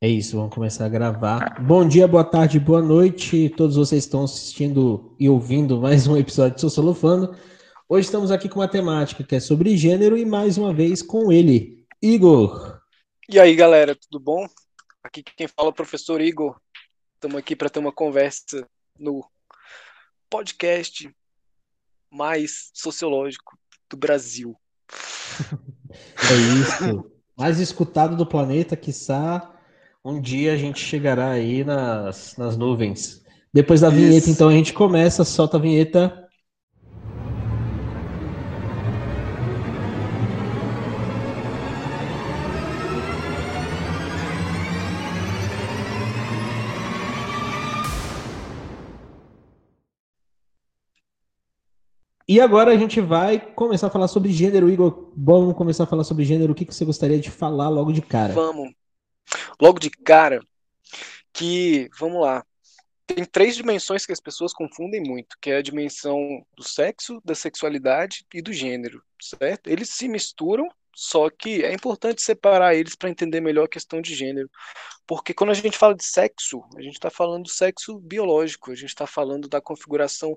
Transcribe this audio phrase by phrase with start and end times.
[0.00, 1.60] É isso, vamos começar a gravar.
[1.60, 3.48] Bom dia, boa tarde, boa noite.
[3.48, 7.36] Todos vocês estão assistindo e ouvindo mais um episódio de Sociolofano.
[7.88, 11.32] Hoje estamos aqui com uma temática que é sobre gênero e mais uma vez com
[11.32, 12.80] ele, Igor.
[13.28, 14.46] E aí, galera, tudo bom?
[15.02, 16.56] Aqui quem fala é o professor Igor.
[17.16, 19.28] Estamos aqui para ter uma conversa no
[20.30, 21.12] podcast
[22.08, 23.58] mais sociológico
[23.90, 24.56] do Brasil.
[26.30, 27.10] é isso.
[27.36, 29.57] Mais escutado do planeta, quiçá
[30.08, 33.22] um dia a gente chegará aí nas, nas nuvens.
[33.52, 34.30] Depois da vinheta, Isso.
[34.30, 36.24] então, a gente começa, solta a vinheta.
[52.26, 54.70] E agora a gente vai começar a falar sobre gênero.
[54.70, 56.52] Igor, vamos começar a falar sobre gênero.
[56.52, 58.34] O que, que você gostaria de falar logo de cara?
[58.34, 58.78] Vamos
[59.60, 60.40] logo de cara
[61.32, 62.44] que, vamos lá,
[63.06, 67.34] tem três dimensões que as pessoas confundem muito, que é a dimensão do sexo, da
[67.34, 69.68] sexualidade e do gênero, certo?
[69.68, 74.14] Eles se misturam, só que é importante separar eles para entender melhor a questão de
[74.14, 74.50] gênero,
[75.06, 78.74] porque quando a gente fala de sexo, a gente está falando do sexo biológico, a
[78.74, 80.36] gente está falando da configuração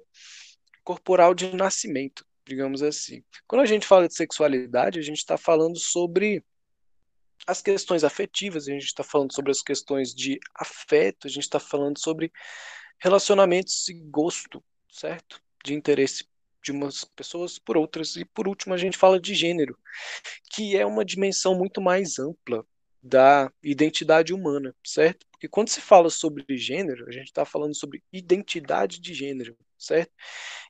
[0.83, 3.21] corporal de nascimento, digamos assim.
[3.47, 6.43] Quando a gente fala de sexualidade, a gente está falando sobre
[7.47, 11.59] as questões afetivas, a gente está falando sobre as questões de afeto, a gente está
[11.59, 12.31] falando sobre
[12.99, 15.41] relacionamentos e gosto, certo?
[15.63, 16.25] De interesse
[16.63, 18.15] de umas pessoas por outras.
[18.15, 19.77] E por último, a gente fala de gênero,
[20.51, 22.65] que é uma dimensão muito mais ampla
[23.03, 25.25] da identidade humana, certo?
[25.31, 30.11] Porque quando se fala sobre gênero, a gente está falando sobre identidade de gênero, certo?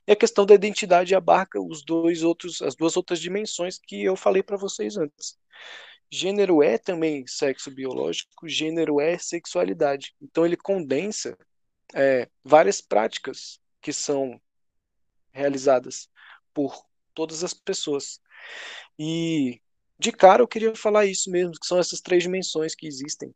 [0.06, 4.16] E a questão da identidade abarca os dois outros, as duas outras dimensões que eu
[4.16, 5.38] falei para vocês antes.
[6.14, 10.14] Gênero é também sexo biológico, gênero é sexualidade.
[10.20, 11.38] Então ele condensa
[11.94, 14.38] é, várias práticas que são
[15.32, 16.10] realizadas
[16.52, 18.20] por todas as pessoas.
[18.98, 19.58] E
[19.98, 23.34] de cara eu queria falar isso mesmo, que são essas três dimensões que existem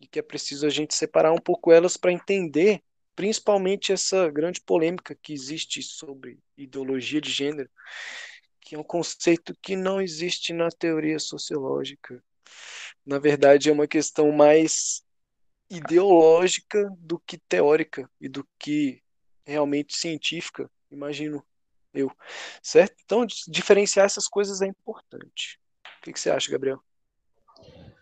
[0.00, 2.82] e que é preciso a gente separar um pouco elas para entender
[3.14, 7.68] principalmente essa grande polêmica que existe sobre ideologia de gênero
[8.68, 12.22] que é um conceito que não existe na teoria sociológica.
[13.04, 15.02] Na verdade, é uma questão mais
[15.70, 19.02] ideológica do que teórica e do que
[19.46, 21.42] realmente científica, imagino
[21.94, 22.12] eu.
[22.62, 22.94] Certo?
[23.02, 25.58] Então, diferenciar essas coisas é importante.
[26.00, 26.78] O que, que você acha, Gabriel?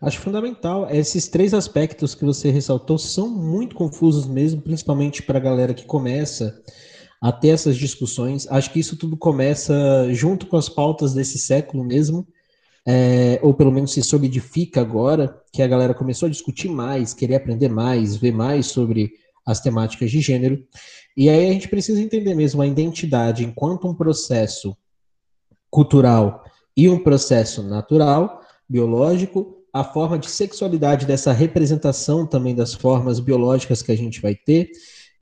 [0.01, 0.89] Acho fundamental.
[0.89, 5.85] Esses três aspectos que você ressaltou são muito confusos mesmo, principalmente para a galera que
[5.85, 6.61] começa
[7.21, 8.47] a ter essas discussões.
[8.49, 9.73] Acho que isso tudo começa
[10.13, 12.27] junto com as pautas desse século mesmo,
[12.85, 17.35] é, ou pelo menos se solidifica agora, que a galera começou a discutir mais, querer
[17.35, 19.11] aprender mais, ver mais sobre
[19.45, 20.63] as temáticas de gênero.
[21.15, 24.75] E aí a gente precisa entender mesmo a identidade enquanto um processo
[25.69, 26.43] cultural
[26.75, 33.81] e um processo natural, biológico, a forma de sexualidade dessa representação também das formas biológicas
[33.81, 34.71] que a gente vai ter,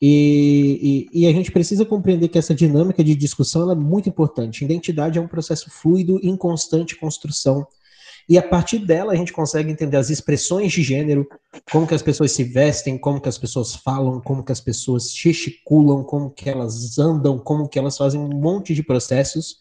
[0.02, 4.66] e, e, e, a gente precisa compreender que essa dinâmica de discussão é muito importante.
[4.66, 7.66] Identidade é um processo fluido em constante construção.
[8.28, 11.28] E a partir dela a gente consegue entender as expressões de gênero,
[11.72, 15.14] como que as pessoas se vestem, como que as pessoas falam, como que as pessoas
[15.14, 19.58] gesticulam, como que elas andam, como que elas fazem um monte de processos.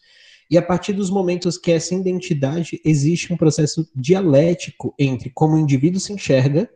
[0.49, 5.59] E a partir dos momentos que essa identidade existe um processo dialético entre como o
[5.59, 6.69] indivíduo se enxerga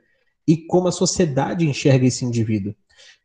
[0.48, 2.74] e como a sociedade enxerga esse indivíduo.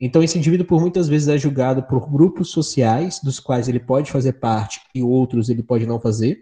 [0.00, 4.10] Então, esse indivíduo, por muitas vezes, é julgado por grupos sociais, dos quais ele pode
[4.10, 6.38] fazer parte e outros ele pode não fazer.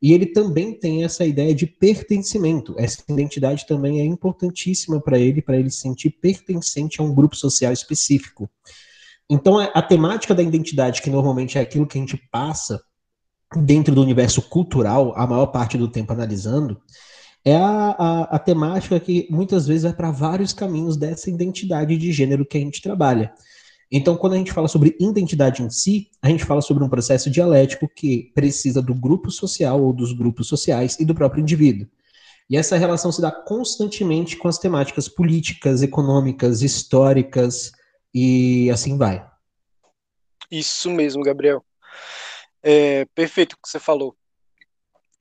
[0.00, 2.74] E ele também tem essa ideia de pertencimento.
[2.76, 7.36] Essa identidade também é importantíssima para ele, para ele se sentir pertencente a um grupo
[7.36, 8.50] social específico.
[9.30, 12.82] Então, a temática da identidade, que normalmente é aquilo que a gente passa
[13.56, 16.80] dentro do universo cultural, a maior parte do tempo analisando,
[17.44, 22.12] é a, a, a temática que muitas vezes vai para vários caminhos dessa identidade de
[22.12, 23.32] gênero que a gente trabalha.
[23.90, 27.28] Então, quando a gente fala sobre identidade em si, a gente fala sobre um processo
[27.28, 31.86] dialético que precisa do grupo social ou dos grupos sociais e do próprio indivíduo.
[32.48, 37.72] E essa relação se dá constantemente com as temáticas políticas, econômicas, históricas
[38.14, 39.26] e assim vai.
[40.50, 41.64] Isso mesmo, Gabriel.
[42.62, 44.16] É perfeito o que você falou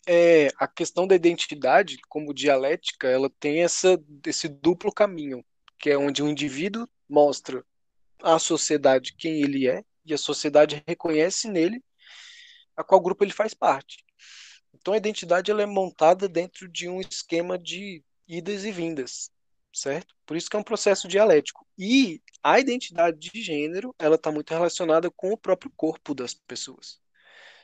[0.07, 5.43] é, a questão da identidade, como dialética, ela tem essa, esse duplo caminho,
[5.77, 7.65] que é onde o indivíduo mostra
[8.21, 11.83] à sociedade quem ele é, e a sociedade reconhece nele
[12.75, 14.03] a qual grupo ele faz parte.
[14.73, 19.31] Então a identidade ela é montada dentro de um esquema de idas e vindas.
[19.73, 20.15] certo?
[20.25, 21.65] Por isso que é um processo dialético.
[21.77, 26.99] E a identidade de gênero, ela está muito relacionada com o próprio corpo das pessoas,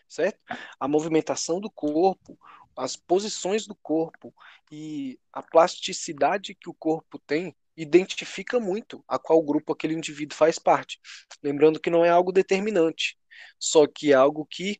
[0.07, 0.39] certo?
[0.79, 2.37] A movimentação do corpo,
[2.75, 4.33] as posições do corpo
[4.71, 10.57] e a plasticidade que o corpo tem identifica muito a qual grupo aquele indivíduo faz
[10.57, 10.99] parte.
[11.43, 13.17] Lembrando que não é algo determinante,
[13.59, 14.79] só que é algo que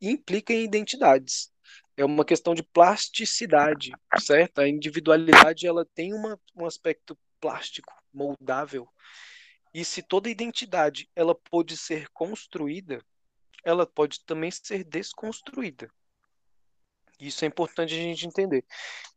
[0.00, 1.50] implica em identidades
[2.00, 4.60] é uma questão de plasticidade, certo?
[4.60, 8.88] A individualidade ela tem uma, um aspecto plástico, moldável.
[9.72, 13.04] E se toda identidade ela pode ser construída,
[13.64, 15.90] ela pode também ser desconstruída.
[17.20, 18.64] Isso é importante a gente entender.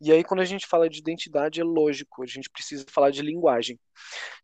[0.01, 3.21] E aí, quando a gente fala de identidade, é lógico, a gente precisa falar de
[3.21, 3.79] linguagem.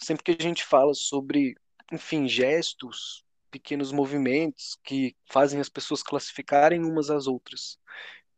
[0.02, 1.56] Sempre que a gente fala sobre,
[1.92, 7.78] enfim, gestos, pequenos movimentos que fazem as pessoas classificarem umas às outras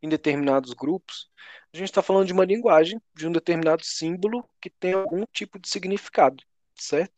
[0.01, 1.29] em determinados grupos,
[1.73, 5.59] a gente está falando de uma linguagem, de um determinado símbolo que tem algum tipo
[5.59, 6.43] de significado,
[6.75, 7.13] certo?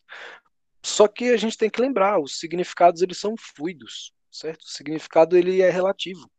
[0.83, 4.61] Só que a gente tem que lembrar, os significados eles são fluidos, certo?
[4.63, 6.29] O significado ele é relativo.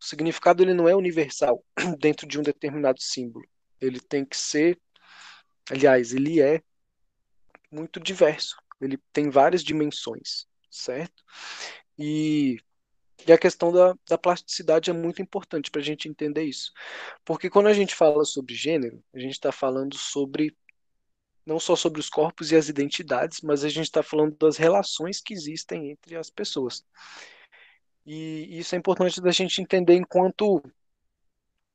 [0.00, 1.62] O significado ele não é universal
[1.98, 3.46] dentro de um determinado símbolo.
[3.80, 4.80] Ele tem que ser,
[5.70, 6.62] aliás, ele é
[7.70, 8.56] muito diverso.
[8.80, 11.22] Ele tem várias dimensões, certo?
[11.98, 12.58] E
[13.26, 16.72] e a questão da, da plasticidade é muito importante para a gente entender isso.
[17.24, 20.56] Porque quando a gente fala sobre gênero, a gente está falando sobre
[21.50, 25.20] não só sobre os corpos e as identidades, mas a gente está falando das relações
[25.20, 26.84] que existem entre as pessoas.
[28.06, 30.62] E isso é importante da gente entender enquanto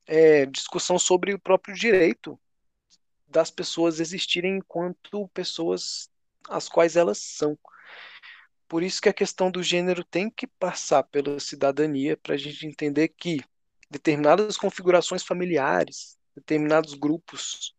[0.07, 2.39] é, discussão sobre o próprio direito
[3.27, 6.09] das pessoas existirem enquanto pessoas
[6.49, 7.59] as quais elas são.
[8.69, 12.65] Por isso que a questão do gênero tem que passar pela cidadania para a gente
[12.65, 13.41] entender que
[13.91, 17.75] determinadas configurações familiares, determinados grupos,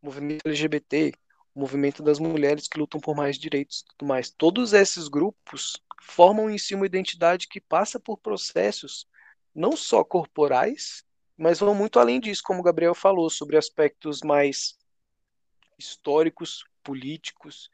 [0.00, 1.12] movimento LGBT,
[1.54, 6.50] movimento das mulheres que lutam por mais direitos e tudo mais, todos esses grupos formam
[6.50, 9.06] em si uma identidade que passa por processos
[9.54, 11.04] não só corporais,
[11.36, 14.76] mas vão muito além disso, como o Gabriel falou, sobre aspectos mais
[15.78, 17.70] históricos, políticos,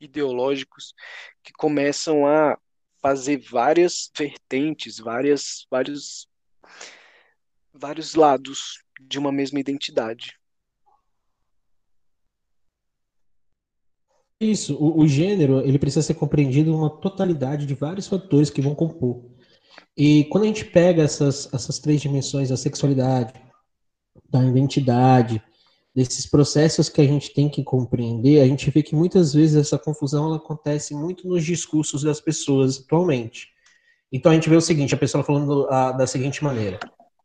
[0.00, 0.94] ideológicos,
[1.42, 2.58] que começam a
[2.98, 6.28] fazer várias vertentes, várias, vários,
[7.72, 10.38] vários lados de uma mesma identidade.
[14.44, 18.74] Isso, o, o, gênero ele precisa ser compreendido numa totalidade de vários fatores que vão
[18.74, 19.24] compor.
[19.96, 23.32] E quando a gente pega essas, essas três dimensões da sexualidade,
[24.30, 25.42] da identidade,
[25.94, 29.78] desses processos que a gente tem que compreender, a gente vê que muitas vezes essa
[29.78, 33.48] confusão ela acontece muito nos discursos das pessoas atualmente.
[34.12, 36.78] Então a gente vê o seguinte, a pessoa falando a, da seguinte maneira: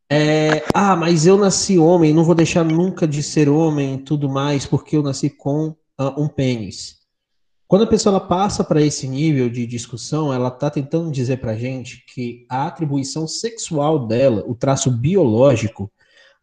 [0.10, 4.66] é, ah, mas eu nasci homem, não vou deixar nunca de ser homem tudo mais
[4.66, 5.69] porque eu nasci com
[6.00, 6.99] uh, um pênis.
[7.69, 11.56] Quando a pessoa passa para esse nível de discussão, ela está tentando dizer para a
[11.56, 15.92] gente que a atribuição sexual dela, o traço biológico,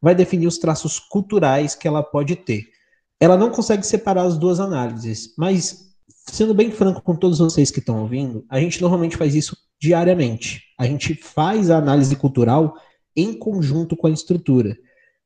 [0.00, 2.69] vai definir os traços culturais que ela pode ter.
[3.19, 5.96] Ela não consegue separar as duas análises, mas,
[6.28, 10.62] sendo bem franco com todos vocês que estão ouvindo, a gente normalmente faz isso diariamente.
[10.78, 12.76] A gente faz a análise cultural
[13.17, 14.78] em conjunto com a estrutura.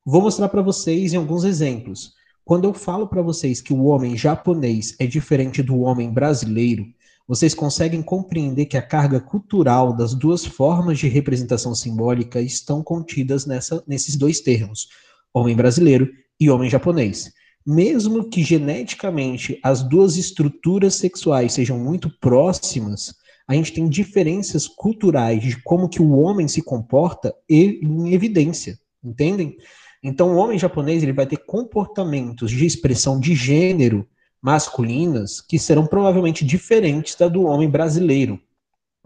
[0.02, 2.14] Vou mostrar para vocês em alguns exemplos.
[2.50, 6.84] Quando eu falo para vocês que o homem japonês é diferente do homem brasileiro,
[7.24, 13.46] vocês conseguem compreender que a carga cultural das duas formas de representação simbólica estão contidas
[13.46, 14.88] nessa, nesses dois termos,
[15.32, 17.32] homem brasileiro e homem japonês.
[17.64, 23.14] Mesmo que geneticamente as duas estruturas sexuais sejam muito próximas,
[23.46, 29.56] a gente tem diferenças culturais de como que o homem se comporta em evidência, entendem?
[30.02, 34.08] Então o homem japonês ele vai ter comportamentos de expressão de gênero
[34.40, 38.40] masculinas que serão provavelmente diferentes da do homem brasileiro.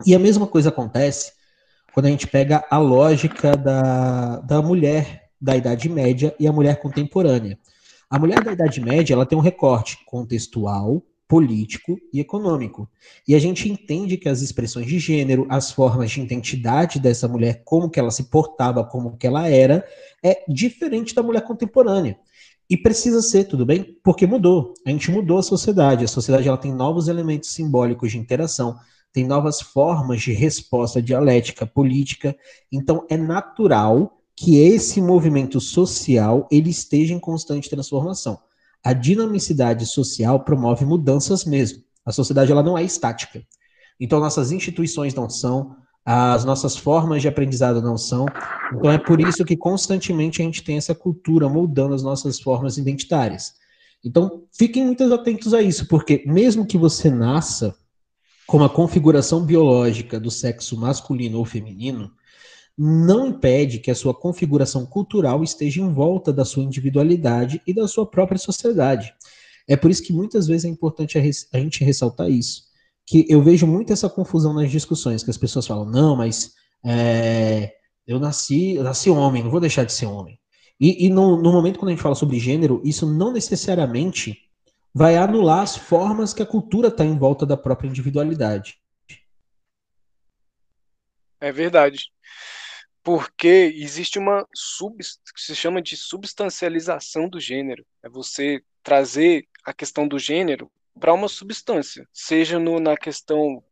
[0.06, 1.32] E a mesma coisa acontece
[1.92, 6.80] quando a gente pega a lógica da, da mulher da Idade Média e a mulher
[6.80, 7.58] contemporânea.
[8.08, 11.02] A mulher da Idade Média ela tem um recorte contextual,
[11.34, 12.88] político e econômico.
[13.26, 17.62] E a gente entende que as expressões de gênero, as formas de identidade dessa mulher,
[17.64, 19.84] como que ela se portava, como que ela era,
[20.22, 22.16] é diferente da mulher contemporânea.
[22.70, 23.98] E precisa ser, tudo bem?
[24.04, 24.74] Porque mudou.
[24.86, 26.04] A gente mudou a sociedade.
[26.04, 28.76] A sociedade ela tem novos elementos simbólicos de interação,
[29.12, 32.36] tem novas formas de resposta dialética, política.
[32.70, 38.38] Então é natural que esse movimento social ele esteja em constante transformação.
[38.84, 41.82] A dinamicidade social promove mudanças mesmo.
[42.04, 43.42] A sociedade ela não é estática.
[43.98, 45.74] Então nossas instituições não são,
[46.04, 48.26] as nossas formas de aprendizado não são.
[48.74, 52.76] Então é por isso que constantemente a gente tem essa cultura moldando as nossas formas
[52.76, 53.54] identitárias.
[54.04, 57.74] Então, fiquem muito atentos a isso, porque mesmo que você nasça
[58.46, 62.12] com a configuração biológica do sexo masculino ou feminino,
[62.76, 67.87] não impede que a sua configuração cultural esteja em volta da sua individualidade e da
[67.87, 69.14] sua própria sociedade.
[69.69, 72.64] É por isso que muitas vezes é importante a, gente ressaltar isso.
[73.07, 76.52] Que eu vejo muito essa confusão nas discussões, que as pessoas falam, não, mas
[76.85, 77.73] é,
[78.07, 80.38] eu nasci, eu nasci homem, não vou deixar de ser homem.
[80.81, 84.37] E, e no, no, momento quando a gente fala sobre gênero, isso não necessariamente
[84.93, 88.78] vai anular as formas que a cultura está em volta da própria individualidade.
[91.40, 92.11] É verdade.
[93.04, 97.87] Porque existe uma sub, que se chama de substancialização do gênero.
[98.02, 103.62] É você trazer a questão do gênero para uma substância, seja no, na questão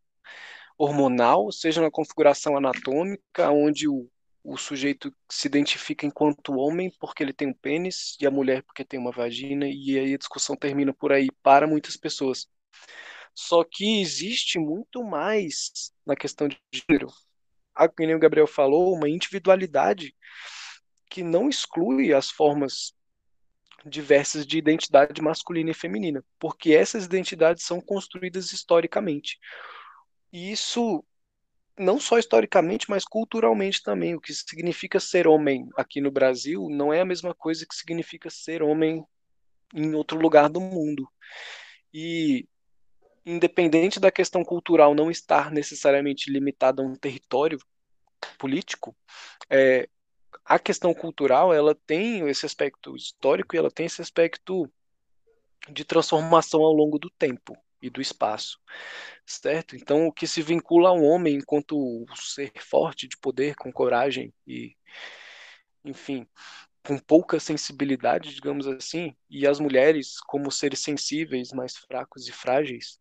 [0.76, 4.10] hormonal, seja na configuração anatômica, onde o,
[4.44, 8.84] o sujeito se identifica enquanto homem porque ele tem um pênis e a mulher porque
[8.84, 12.48] tem uma vagina, e aí a discussão termina por aí para muitas pessoas.
[13.34, 17.08] Só que existe muito mais na questão de gênero.
[17.74, 20.14] A, como o Gabriel falou, uma individualidade
[21.10, 22.94] que não exclui as formas
[23.84, 29.38] diversas de identidade masculina e feminina, porque essas identidades são construídas historicamente.
[30.32, 31.04] E isso
[31.78, 34.14] não só historicamente, mas culturalmente também.
[34.14, 38.30] O que significa ser homem aqui no Brasil não é a mesma coisa que significa
[38.30, 39.04] ser homem
[39.74, 41.08] em outro lugar do mundo.
[41.92, 42.46] E
[43.24, 47.58] independente da questão cultural não estar necessariamente limitada a um território
[48.38, 48.96] político,
[49.48, 49.88] é,
[50.44, 54.70] a questão cultural ela tem esse aspecto histórico e ela tem esse aspecto
[55.70, 58.58] de transformação ao longo do tempo e do espaço,
[59.26, 59.76] certo?
[59.76, 64.76] Então, o que se vincula ao homem enquanto ser forte, de poder, com coragem e,
[65.84, 66.26] enfim,
[66.84, 73.00] com pouca sensibilidade, digamos assim, e as mulheres como seres sensíveis, mais fracos e frágeis,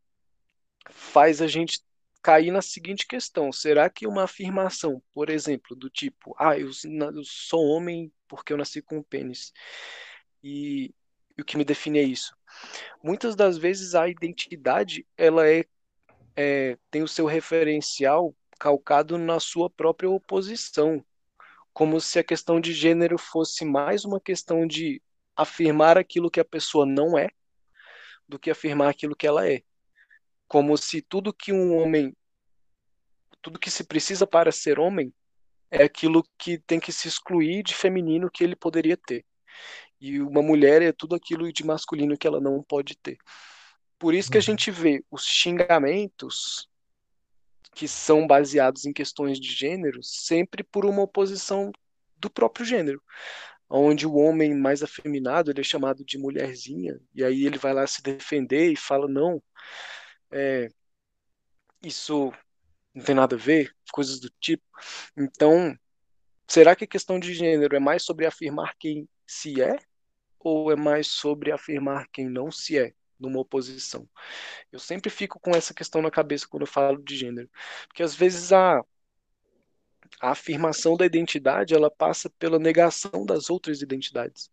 [0.90, 1.82] faz a gente
[2.22, 7.24] cair na seguinte questão: será que uma afirmação, por exemplo, do tipo, ah, eu, eu
[7.24, 9.52] sou homem porque eu nasci com um pênis,
[10.44, 10.94] e,
[11.38, 12.36] e, o que me define é isso?
[13.04, 15.66] Muitas das vezes a identidade ela é,
[16.36, 21.04] é tem o seu referencial calcado na sua própria oposição,
[21.74, 25.02] como se a questão de gênero fosse mais uma questão de
[25.36, 27.30] afirmar aquilo que a pessoa não é
[28.28, 29.64] do que afirmar aquilo que ela é
[30.52, 32.14] como se tudo que um homem,
[33.42, 35.14] tudo que se precisa para ser homem
[35.72, 39.24] é aquilo que tem que se excluir de feminino que ele poderia ter.
[39.98, 43.18] E uma mulher é tudo aquilo de masculino que ela não pode ter.
[43.98, 44.46] Por isso que a uhum.
[44.46, 46.70] gente vê os xingamentos
[47.74, 51.72] que são baseados em questões de gênero sempre por uma oposição
[52.18, 53.02] do próprio gênero
[53.70, 57.88] onde o homem mais afeminado ele é chamado de mulherzinha e aí ele vai lá
[57.88, 59.42] se defender e fala não
[60.32, 60.70] é,
[61.84, 62.32] isso
[62.94, 64.64] não tem nada a ver, coisas do tipo.
[65.18, 65.78] Então,
[66.48, 69.78] será que a questão de gênero é mais sobre afirmar quem se é
[70.40, 74.08] ou é mais sobre afirmar quem não se é numa oposição?
[74.72, 77.50] Eu sempre fico com essa questão na cabeça quando eu falo de gênero,
[77.88, 78.84] porque às vezes a
[80.20, 84.52] a afirmação da identidade ela passa pela negação das outras identidades.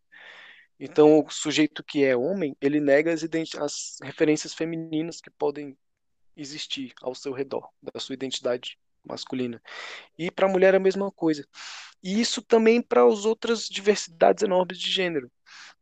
[0.79, 3.25] Então, o sujeito que é homem, ele nega as,
[3.57, 5.77] as referências femininas que podem
[6.37, 9.61] existir ao seu redor, da sua identidade masculina.
[10.17, 11.45] E para a mulher a mesma coisa.
[12.03, 15.31] E isso também para as outras diversidades enormes de gênero.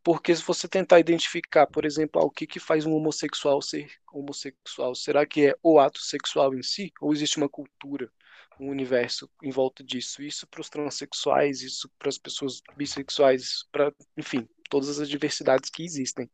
[0.03, 3.91] Porque se você tentar identificar, por exemplo, ah, o que, que faz um homossexual ser
[4.13, 6.93] homossexual, será que é o ato sexual em si?
[7.01, 8.11] Ou existe uma cultura,
[8.59, 10.23] um universo em volta disso?
[10.23, 15.83] Isso para os transexuais, isso para as pessoas bissexuais, para, enfim, todas as diversidades que
[15.83, 16.31] existem,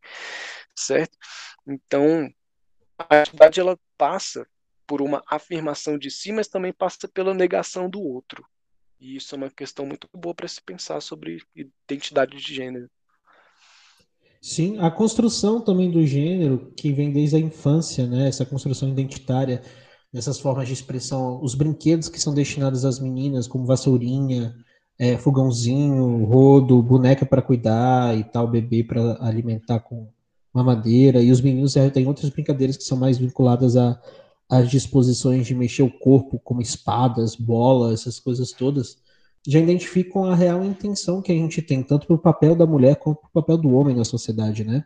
[0.76, 1.16] certo?
[1.66, 2.28] Então,
[2.98, 4.46] a identidade ela passa
[4.86, 8.44] por uma afirmação de si, mas também passa pela negação do outro.
[9.00, 11.42] E isso é uma questão muito boa para se pensar sobre
[11.88, 12.88] identidade de gênero.
[14.40, 18.28] Sim, a construção também do gênero, que vem desde a infância, né?
[18.28, 19.62] Essa construção identitária,
[20.12, 24.54] dessas formas de expressão, os brinquedos que são destinados às meninas, como vassourinha,
[25.02, 30.06] é, fogãozinho, rodo, boneca para cuidar e tal, bebê para alimentar com
[30.54, 34.00] mamadeira, e os meninos é, têm outras brincadeiras que são mais vinculadas a
[34.48, 38.98] às disposições de mexer o corpo, como espadas, bolas, essas coisas todas,
[39.48, 42.96] já identificam a real intenção que a gente tem, tanto para o papel da mulher
[42.96, 44.84] quanto para o papel do homem na sociedade, né?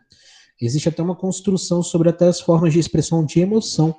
[0.59, 3.93] Existe até uma construção sobre até as formas de expressão de emoção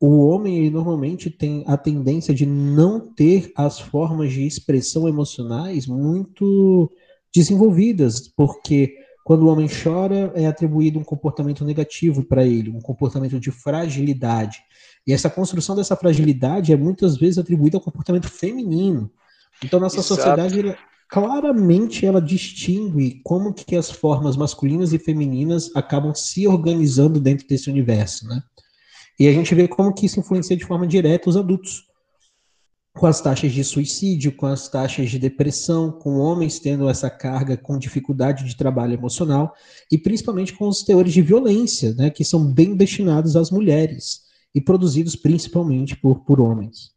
[0.00, 6.90] o homem normalmente tem a tendência de não ter as formas de expressão emocionais muito
[7.34, 13.40] desenvolvidas, porque quando o homem chora, é atribuído um comportamento negativo para ele, um comportamento
[13.40, 14.58] de fragilidade.
[15.04, 19.10] E essa construção dessa fragilidade é muitas vezes atribuída ao comportamento feminino.
[19.64, 20.14] Então, nossa Exato.
[20.14, 27.18] sociedade, ela, claramente, ela distingue como que as formas masculinas e femininas acabam se organizando
[27.18, 28.42] dentro desse universo, né?
[29.18, 31.86] E a gente vê como que isso influencia de forma direta os adultos
[32.96, 37.56] com as taxas de suicídio, com as taxas de depressão, com homens tendo essa carga
[37.56, 39.54] com dificuldade de trabalho emocional
[39.92, 44.22] e principalmente com os teores de violência, né, que são bem destinados às mulheres
[44.54, 46.94] e produzidos principalmente por, por homens.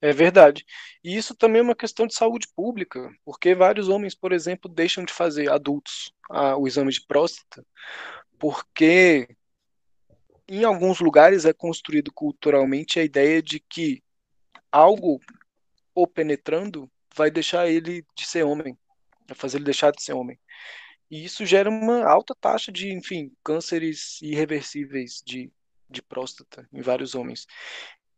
[0.00, 0.64] É verdade.
[1.02, 5.04] E isso também é uma questão de saúde pública, porque vários homens, por exemplo, deixam
[5.04, 7.64] de fazer adultos a, o exame de próstata,
[8.36, 9.28] porque
[10.48, 14.02] em alguns lugares é construído culturalmente a ideia de que
[14.72, 15.20] algo
[15.94, 18.76] o penetrando vai deixar ele de ser homem,
[19.26, 20.38] vai fazer ele deixar de ser homem.
[21.10, 25.50] E isso gera uma alta taxa de, enfim, cânceres irreversíveis de,
[25.88, 27.46] de próstata em vários homens.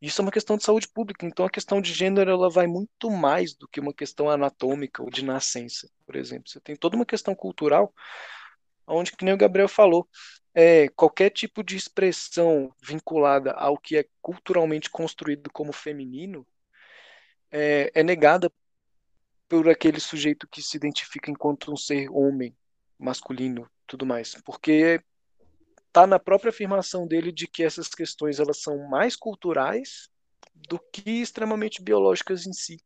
[0.00, 3.10] Isso é uma questão de saúde pública, então a questão de gênero ela vai muito
[3.10, 6.48] mais do que uma questão anatômica ou de nascença, por exemplo.
[6.48, 7.92] Você tem toda uma questão cultural,
[8.86, 10.08] onde, que nem o Gabriel falou,
[10.54, 16.46] é, qualquer tipo de expressão vinculada ao que é culturalmente construído como feminino
[17.50, 18.50] é, é negada
[19.48, 22.56] por aquele sujeito que se identifica enquanto um ser homem,
[22.98, 25.02] masculino, tudo mais, porque
[25.92, 30.08] tá na própria afirmação dele de que essas questões elas são mais culturais
[30.54, 32.78] do que extremamente biológicas em si,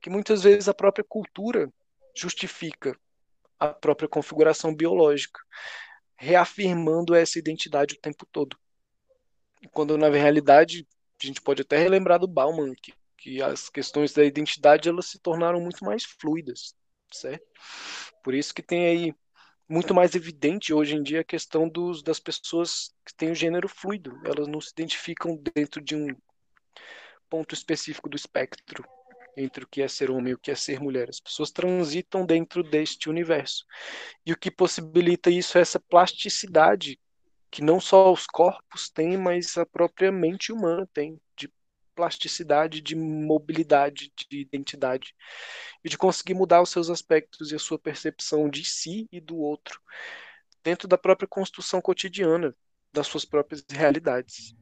[0.00, 1.72] que muitas vezes a própria cultura
[2.14, 2.98] justifica
[3.58, 5.40] a própria configuração biológica
[6.16, 8.56] reafirmando essa identidade o tempo todo.
[9.72, 10.86] Quando na realidade
[11.22, 15.18] a gente pode até relembrar do Bauman que, que as questões da identidade elas se
[15.18, 16.74] tornaram muito mais fluidas,
[17.12, 17.46] certo?
[18.22, 19.14] Por isso que tem aí
[19.68, 23.68] muito mais evidente hoje em dia a questão dos, das pessoas que têm o gênero
[23.68, 24.20] fluido.
[24.24, 26.08] Elas não se identificam dentro de um
[27.28, 28.84] ponto específico do espectro
[29.36, 31.08] entre o que é ser homem e o que é ser mulher.
[31.08, 33.64] As pessoas transitam dentro deste universo.
[34.24, 36.98] E o que possibilita isso é essa plasticidade
[37.50, 41.48] que não só os corpos têm, mas a própria mente humana tem, de
[41.94, 45.14] plasticidade, de mobilidade, de identidade,
[45.84, 49.36] e de conseguir mudar os seus aspectos e a sua percepção de si e do
[49.36, 49.80] outro,
[50.64, 52.56] dentro da própria construção cotidiana
[52.92, 54.56] das suas próprias realidades.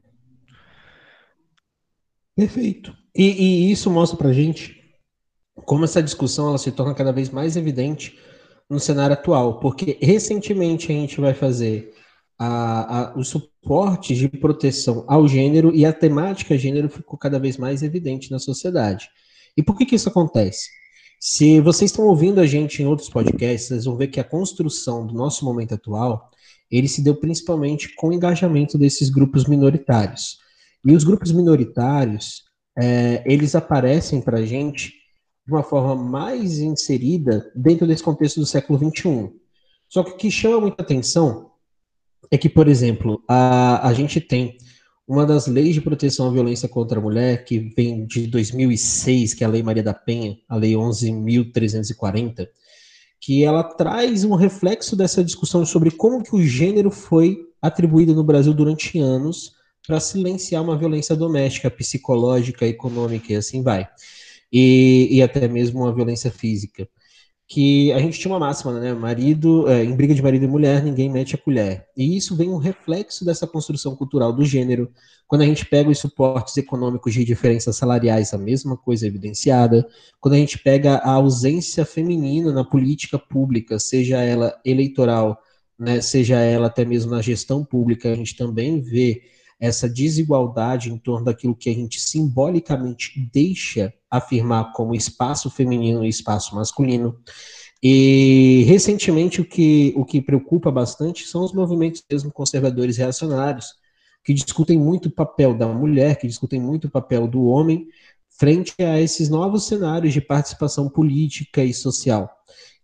[2.35, 2.93] Perfeito.
[3.15, 4.81] E, e isso mostra para gente
[5.65, 8.17] como essa discussão ela se torna cada vez mais evidente
[8.69, 11.93] no cenário atual, porque recentemente a gente vai fazer
[12.37, 17.57] a, a, os suportes de proteção ao gênero e a temática gênero ficou cada vez
[17.57, 19.09] mais evidente na sociedade.
[19.55, 20.69] E por que, que isso acontece?
[21.19, 25.05] Se vocês estão ouvindo a gente em outros podcasts, vocês vão ver que a construção
[25.05, 26.29] do nosso momento atual
[26.69, 30.39] ele se deu principalmente com o engajamento desses grupos minoritários.
[30.85, 32.43] E os grupos minoritários,
[32.77, 34.93] é, eles aparecem para a gente
[35.45, 39.31] de uma forma mais inserida dentro desse contexto do século XXI.
[39.87, 41.51] Só que o que chama muita atenção
[42.31, 44.57] é que, por exemplo, a, a gente tem
[45.07, 49.43] uma das leis de proteção à violência contra a mulher, que vem de 2006, que
[49.43, 52.47] é a Lei Maria da Penha, a Lei 11.340,
[53.19, 58.23] que ela traz um reflexo dessa discussão sobre como que o gênero foi atribuído no
[58.23, 59.51] Brasil durante anos
[59.85, 63.87] para silenciar uma violência doméstica, psicológica, econômica e assim vai.
[64.51, 66.87] E, e, até mesmo uma violência física.
[67.47, 68.93] Que a gente tinha uma máxima, né?
[68.93, 71.85] Marido, é, em briga de marido e mulher, ninguém mete a colher.
[71.97, 74.89] E isso vem um reflexo dessa construção cultural do gênero.
[75.27, 79.87] Quando a gente pega os suportes econômicos de diferenças salariais, a mesma coisa evidenciada.
[80.21, 85.37] Quando a gente pega a ausência feminina na política pública, seja ela eleitoral,
[85.77, 89.21] né, seja ela até mesmo na gestão pública, a gente também vê
[89.63, 96.09] essa desigualdade em torno daquilo que a gente simbolicamente deixa afirmar como espaço feminino e
[96.09, 97.17] espaço masculino.
[97.81, 103.67] E recentemente o que, o que preocupa bastante são os movimentos mesmo conservadores reacionários,
[104.21, 107.87] que discutem muito o papel da mulher, que discutem muito o papel do homem,
[108.37, 112.29] frente a esses novos cenários de participação política e social,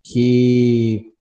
[0.01, 1.11] que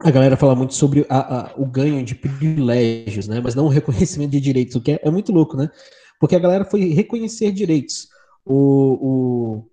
[0.00, 3.40] a galera fala muito sobre a, a, o ganho de privilégios, né?
[3.40, 5.68] Mas não o reconhecimento de direitos, o que é, é muito louco, né?
[6.20, 8.08] Porque a galera foi reconhecer direitos.
[8.44, 9.64] O,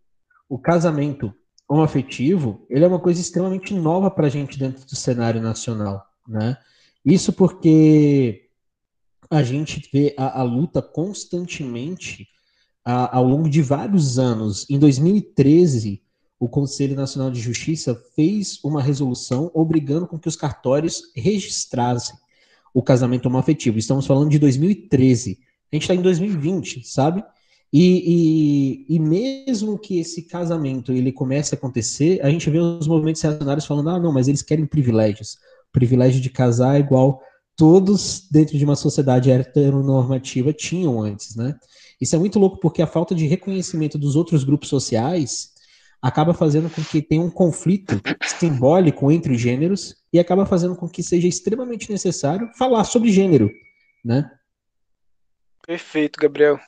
[0.50, 1.34] o, o casamento
[1.68, 6.58] homoafetivo, ele é uma coisa extremamente nova para a gente dentro do cenário nacional, né?
[7.04, 8.50] Isso porque
[9.30, 12.28] a gente vê a, a luta constantemente
[12.84, 14.70] ao longo de vários anos.
[14.70, 16.04] Em 2013,
[16.40, 22.16] o Conselho Nacional de Justiça fez uma resolução obrigando com que os cartórios registrassem
[22.74, 23.78] o casamento homoafetivo.
[23.78, 25.40] Estamos falando de 2013.
[25.72, 27.24] A gente está em 2020, sabe?
[27.72, 32.88] E, e, e, mesmo que esse casamento ele comece a acontecer, a gente vê os
[32.88, 35.34] movimentos reacionários falando: ah, não, mas eles querem privilégios.
[35.70, 37.22] O privilégio de casar é igual
[37.56, 41.56] todos dentro de uma sociedade heteronormativa tinham antes, né?
[42.00, 45.55] Isso é muito louco porque a falta de reconhecimento dos outros grupos sociais
[46.06, 51.02] acaba fazendo com que tenha um conflito simbólico entre gêneros e acaba fazendo com que
[51.02, 53.50] seja extremamente necessário falar sobre gênero,
[54.04, 54.30] né?
[55.66, 56.60] Perfeito, Gabriel.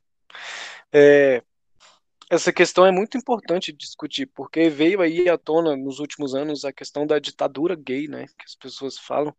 [0.92, 1.44] É,
[2.32, 6.74] essa questão é muito importante discutir, porque veio aí à tona nos últimos anos a
[6.74, 8.26] questão da ditadura gay, né?
[8.26, 9.36] Que as pessoas falam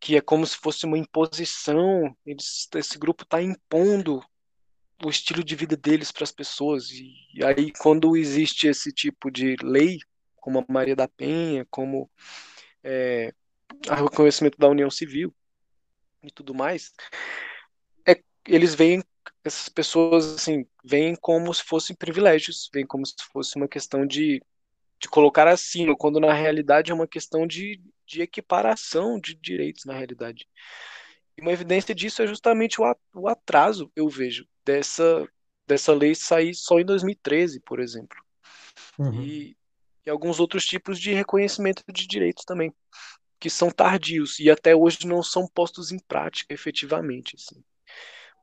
[0.00, 4.22] que é como se fosse uma imposição, eles, esse grupo está impondo
[5.04, 6.90] o estilo de vida deles para as pessoas.
[6.90, 9.98] E, e, aí, quando existe esse tipo de lei,
[10.36, 12.10] como a Maria da Penha, como
[12.82, 13.32] é,
[13.88, 15.34] o reconhecimento da União Civil
[16.22, 16.92] e tudo mais,
[18.06, 19.02] é, eles veem
[19.44, 24.42] essas pessoas assim veem como se fossem privilégios, veem como se fosse uma questão de,
[24.98, 29.94] de colocar acima, quando na realidade é uma questão de, de equiparação de direitos na
[29.94, 30.46] realidade.
[31.36, 35.28] E uma evidência disso é justamente o atraso, eu vejo, dessa,
[35.66, 38.16] dessa lei sair só em 2013, por exemplo.
[38.98, 39.22] Uhum.
[39.22, 39.56] E,
[40.04, 42.72] e alguns outros tipos de reconhecimento de direitos também,
[43.38, 47.36] que são tardios e até hoje não são postos em prática efetivamente.
[47.36, 47.62] Assim.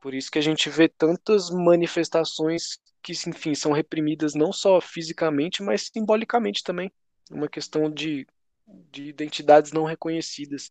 [0.01, 5.61] Por isso que a gente vê tantas manifestações que, enfim, são reprimidas não só fisicamente,
[5.63, 6.91] mas simbolicamente também.
[7.29, 8.25] Uma questão de,
[8.67, 10.69] de identidades não reconhecidas.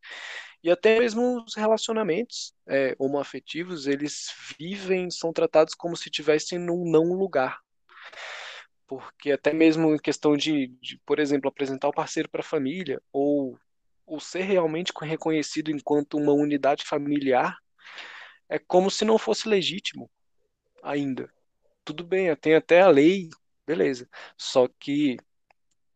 [0.63, 6.91] E até mesmo os relacionamentos é, homoafetivos, eles vivem, são tratados como se estivessem num
[6.91, 7.61] não lugar.
[8.87, 13.01] Porque até mesmo em questão de, de por exemplo, apresentar o parceiro para a família,
[13.13, 13.59] ou,
[14.05, 17.57] ou ser realmente reconhecido enquanto uma unidade familiar,
[18.49, 20.11] é como se não fosse legítimo
[20.83, 21.33] ainda.
[21.85, 23.29] Tudo bem, tem até a lei,
[23.67, 24.09] beleza.
[24.37, 25.17] Só que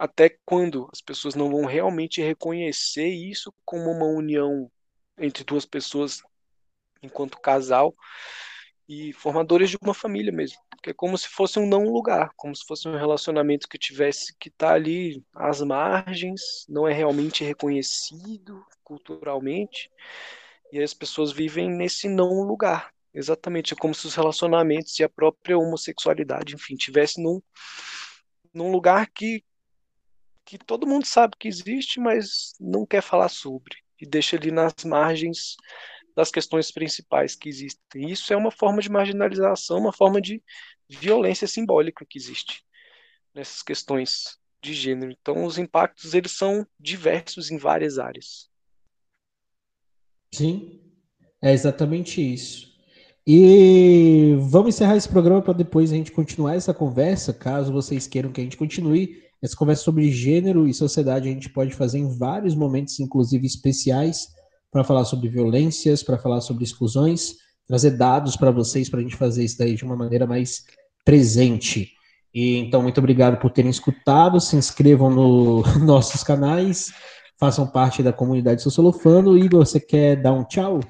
[0.00, 4.72] até quando as pessoas não vão realmente reconhecer isso como uma união
[5.18, 6.22] entre duas pessoas
[7.02, 7.94] enquanto casal
[8.88, 10.56] e formadores de uma família mesmo.
[10.82, 14.34] Que é como se fosse um não lugar, como se fosse um relacionamento que tivesse
[14.40, 19.90] que estar tá ali às margens, não é realmente reconhecido culturalmente
[20.72, 22.90] e as pessoas vivem nesse não lugar.
[23.12, 27.42] Exatamente, é como se os relacionamentos e a própria homossexualidade, enfim, tivesse num,
[28.54, 29.44] num lugar que,
[30.58, 33.76] que todo mundo sabe que existe, mas não quer falar sobre.
[34.00, 35.56] E deixa ali nas margens
[36.16, 38.10] das questões principais que existem.
[38.10, 40.42] Isso é uma forma de marginalização, uma forma de
[40.88, 42.64] violência simbólica que existe
[43.34, 45.12] nessas questões de gênero.
[45.12, 48.48] Então, os impactos eles são diversos em várias áreas.
[50.34, 50.80] Sim,
[51.40, 52.70] é exatamente isso.
[53.26, 58.32] E vamos encerrar esse programa para depois a gente continuar essa conversa, caso vocês queiram
[58.32, 59.29] que a gente continue.
[59.42, 64.28] Essa conversa sobre gênero e sociedade a gente pode fazer em vários momentos, inclusive especiais,
[64.70, 69.16] para falar sobre violências, para falar sobre exclusões, trazer dados para vocês para a gente
[69.16, 70.64] fazer isso daí de uma maneira mais
[71.04, 71.92] presente.
[72.32, 74.40] E então, muito obrigado por terem escutado.
[74.40, 76.92] Se inscrevam nos no nossos canais
[77.40, 79.38] façam parte da comunidade Sociolofano.
[79.38, 80.80] Igor, você quer dar um tchau?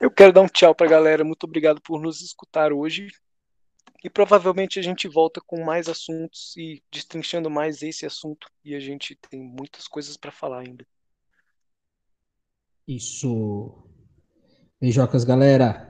[0.00, 1.24] Eu quero dar um tchau para a galera.
[1.24, 3.08] Muito obrigado por nos escutar hoje.
[4.02, 8.48] E provavelmente a gente volta com mais assuntos e destrinchando mais esse assunto.
[8.64, 10.86] E a gente tem muitas coisas para falar ainda.
[12.86, 13.84] Isso.
[14.80, 15.87] Beijocas, galera.